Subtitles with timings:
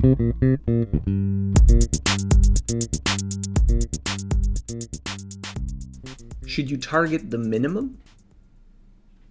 [0.00, 0.16] Should
[6.70, 7.98] you target the minimum?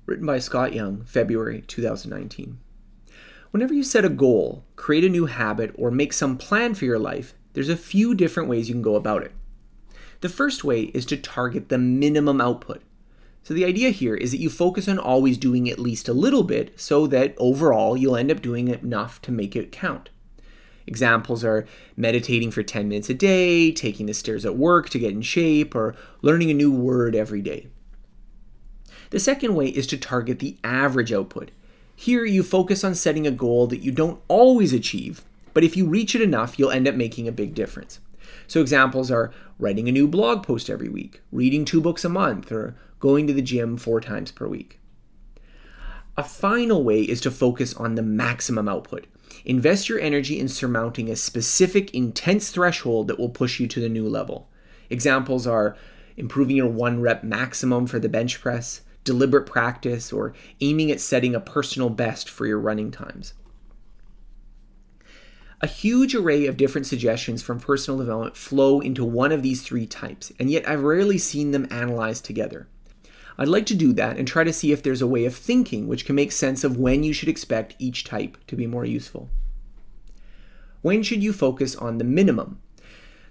[0.06, 2.60] Written by Scott Young, February 2019.
[3.50, 7.00] Whenever you set a goal, create a new habit, or make some plan for your
[7.00, 9.32] life, there's a few different ways you can go about it.
[10.22, 12.84] The first way is to target the minimum output.
[13.42, 16.44] So the idea here is that you focus on always doing at least a little
[16.44, 20.12] bit so that overall you'll end up doing enough to make it count.
[20.90, 25.12] Examples are meditating for 10 minutes a day, taking the stairs at work to get
[25.12, 27.68] in shape, or learning a new word every day.
[29.12, 31.52] The second way is to target the average output.
[31.96, 35.86] Here, you focus on setting a goal that you don't always achieve, but if you
[35.86, 38.00] reach it enough, you'll end up making a big difference.
[38.48, 42.52] So, examples are writing a new blog post every week, reading two books a month,
[42.52, 44.80] or going to the gym four times per week.
[46.18, 49.06] A final way is to focus on the maximum output.
[49.46, 53.90] Invest your energy in surmounting a specific intense threshold that will push you to the
[53.90, 54.50] new level.
[54.90, 55.76] Examples are
[56.18, 61.34] improving your one rep maximum for the bench press, deliberate practice, or aiming at setting
[61.34, 63.34] a personal best for your running times.
[65.62, 69.86] A huge array of different suggestions from personal development flow into one of these three
[69.86, 72.68] types, and yet I've rarely seen them analyzed together.
[73.40, 75.88] I'd like to do that and try to see if there's a way of thinking
[75.88, 79.30] which can make sense of when you should expect each type to be more useful.
[80.82, 82.62] When should you focus on the minimum?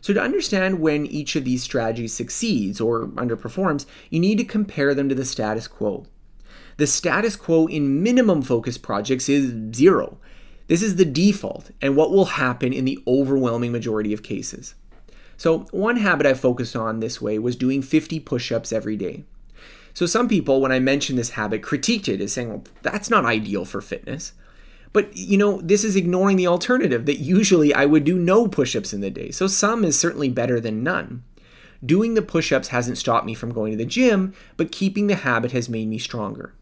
[0.01, 4.95] So, to understand when each of these strategies succeeds or underperforms, you need to compare
[4.95, 6.06] them to the status quo.
[6.79, 10.19] The status quo in minimum focus projects is zero.
[10.69, 14.75] This is the default and what will happen in the overwhelming majority of cases.
[15.36, 19.25] So, one habit I focused on this way was doing 50 push ups every day.
[19.94, 23.25] So some people, when I mentioned this habit, critiqued it as saying, well, that's not
[23.25, 24.33] ideal for fitness.
[24.92, 28.75] But, you know, this is ignoring the alternative that usually I would do no push
[28.75, 29.30] ups in the day.
[29.30, 31.25] So some is certainly better than none.
[31.84, 35.14] Doing the push ups hasn't stopped me from going to the gym, but keeping the
[35.14, 36.55] habit has made me stronger.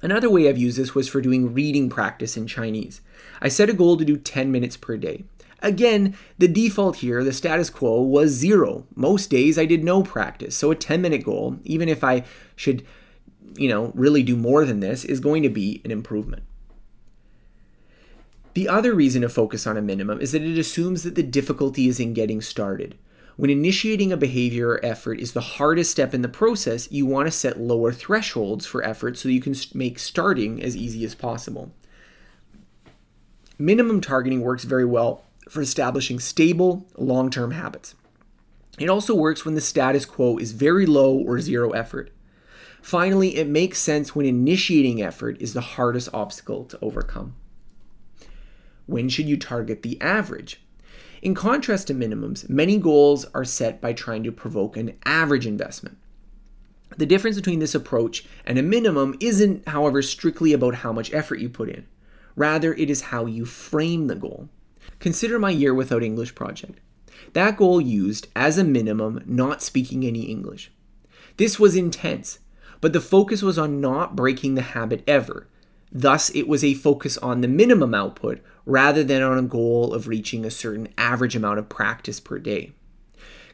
[0.00, 3.00] Another way I've used this was for doing reading practice in Chinese.
[3.40, 5.24] I set a goal to do 10 minutes per day.
[5.60, 8.86] Again, the default here, the status quo, was zero.
[8.94, 12.24] Most days I did no practice, so a 10 minute goal, even if I
[12.54, 12.86] should,
[13.56, 16.44] you know, really do more than this, is going to be an improvement.
[18.54, 21.88] The other reason to focus on a minimum is that it assumes that the difficulty
[21.88, 22.96] is in getting started.
[23.36, 27.26] When initiating a behavior or effort is the hardest step in the process, you want
[27.26, 31.72] to set lower thresholds for effort so you can make starting as easy as possible.
[33.56, 37.94] Minimum targeting works very well for establishing stable, long term habits.
[38.78, 42.12] It also works when the status quo is very low or zero effort.
[42.80, 47.34] Finally, it makes sense when initiating effort is the hardest obstacle to overcome.
[48.86, 50.62] When should you target the average?
[51.20, 55.98] In contrast to minimums, many goals are set by trying to provoke an average investment.
[56.96, 61.40] The difference between this approach and a minimum isn't, however, strictly about how much effort
[61.40, 61.86] you put in.
[62.36, 64.48] Rather, it is how you frame the goal.
[64.98, 66.80] Consider my year without English project.
[67.32, 70.70] That goal used, as a minimum, not speaking any English.
[71.36, 72.40] This was intense,
[72.80, 75.46] but the focus was on not breaking the habit ever.
[75.90, 80.08] Thus, it was a focus on the minimum output rather than on a goal of
[80.08, 82.72] reaching a certain average amount of practice per day.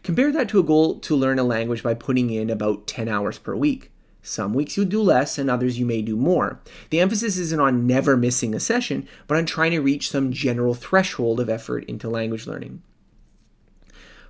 [0.03, 3.39] Compare that to a goal to learn a language by putting in about 10 hours
[3.39, 3.91] per week.
[4.27, 6.59] Some weeks you'll do less, and others you may do more.
[6.89, 10.73] The emphasis isn't on never missing a session, but on trying to reach some general
[10.73, 12.83] threshold of effort into language learning.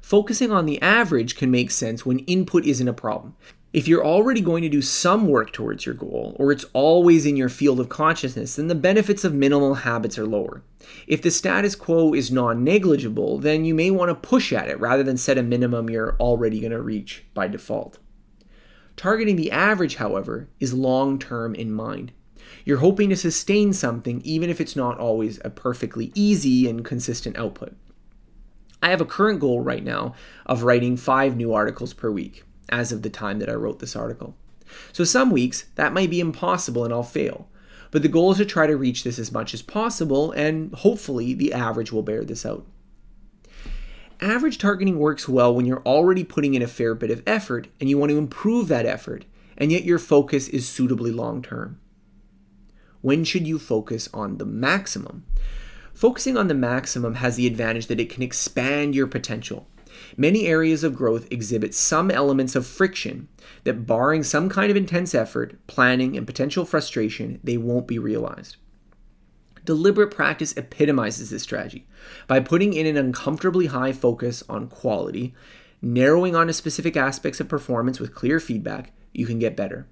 [0.01, 3.37] Focusing on the average can make sense when input isn't a problem.
[3.73, 7.37] If you're already going to do some work towards your goal, or it's always in
[7.37, 10.63] your field of consciousness, then the benefits of minimal habits are lower.
[11.07, 14.81] If the status quo is non negligible, then you may want to push at it
[14.81, 17.99] rather than set a minimum you're already going to reach by default.
[18.97, 22.13] Targeting the average, however, is long term in mind.
[22.65, 27.37] You're hoping to sustain something even if it's not always a perfectly easy and consistent
[27.37, 27.75] output.
[28.83, 30.15] I have a current goal right now
[30.47, 33.97] of writing five new articles per week, as of the time that I wrote this
[33.97, 34.37] article.
[34.93, 37.49] So some weeks that might be impossible and I'll fail.
[37.91, 41.33] But the goal is to try to reach this as much as possible, and hopefully
[41.33, 42.67] the average will bear this out.
[44.25, 47.91] Average targeting works well when you're already putting in a fair bit of effort and
[47.91, 49.27] you want to improve that effort,
[49.59, 51.79] and yet your focus is suitably long term.
[53.03, 55.27] When should you focus on the maximum?
[55.93, 59.69] Focusing on the maximum has the advantage that it can expand your potential.
[60.17, 63.29] Many areas of growth exhibit some elements of friction
[63.65, 68.57] that, barring some kind of intense effort, planning, and potential frustration, they won't be realized.
[69.65, 71.87] Deliberate practice epitomizes this strategy.
[72.27, 75.35] By putting in an uncomfortably high focus on quality,
[75.81, 79.87] narrowing onto specific aspects of performance with clear feedback, you can get better.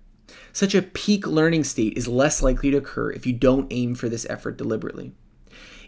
[0.53, 4.09] Such a peak learning state is less likely to occur if you don't aim for
[4.09, 5.13] this effort deliberately.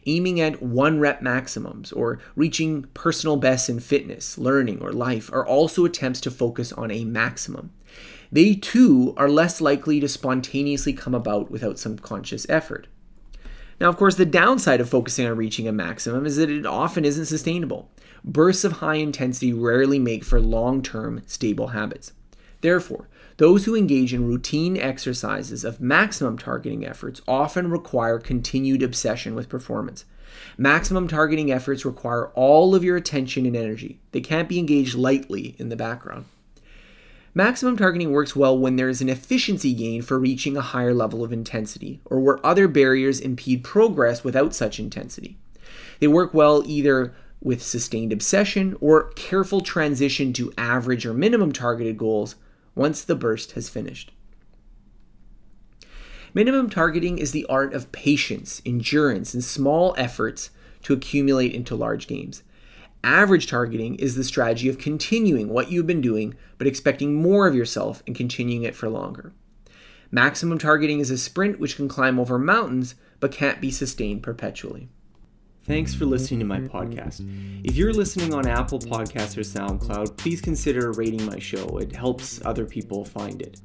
[0.07, 5.47] Aiming at one rep maximums or reaching personal bests in fitness, learning, or life are
[5.47, 7.73] also attempts to focus on a maximum.
[8.31, 12.89] They too are less likely to spontaneously come about without some conscious effort.
[13.85, 17.05] Now, of course, the downside of focusing on reaching a maximum is that it often
[17.05, 17.91] isn't sustainable.
[18.25, 22.15] Bursts of high intensity rarely make for long term, stable habits.
[22.63, 29.35] Therefore, those who engage in routine exercises of maximum targeting efforts often require continued obsession
[29.35, 30.07] with performance.
[30.57, 34.01] Maximum targeting efforts require all of your attention and energy.
[34.13, 36.25] They can't be engaged lightly in the background.
[37.37, 41.25] Maximum targeting works well when there is an efficiency gain for reaching a higher level
[41.25, 45.37] of intensity, or where other barriers impede progress without such intensity.
[45.99, 51.99] They work well either with sustained obsession or careful transition to average or minimum targeted
[51.99, 52.37] goals
[52.77, 54.13] once the burst has finished.
[56.33, 60.51] Minimum targeting is the art of patience, endurance, and small efforts
[60.83, 62.45] to accumulate into large games.
[63.05, 67.55] Average targeting is the strategy of continuing what you've been doing, but expecting more of
[67.55, 69.35] yourself and continuing it for longer.
[70.11, 74.89] Maximum targeting is a sprint which can climb over mountains, but can't be sustained perpetually.
[75.65, 77.21] Thanks for listening to my podcast.
[77.63, 81.77] If you're listening on Apple Podcasts or SoundCloud, please consider rating my show.
[81.77, 83.61] It helps other people find it.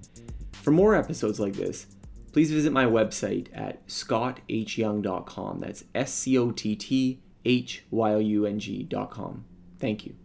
[0.52, 1.88] For more episodes like this,
[2.34, 5.60] please visit my website at scotthyoung.com.
[5.60, 9.46] That's S C O T T H Y O U N G.com.
[9.80, 10.19] Thank you.